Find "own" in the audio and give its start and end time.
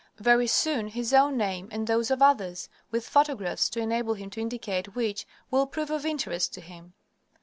1.13-1.37